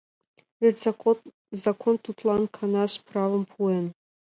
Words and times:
Вет 0.61 0.75
закон 1.63 1.95
тудлан 2.05 2.43
канаш 2.55 2.93
правам 3.07 3.43
пуэн. 3.51 3.85